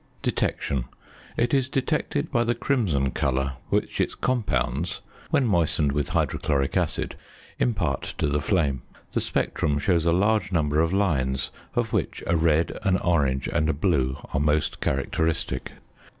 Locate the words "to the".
8.17-8.41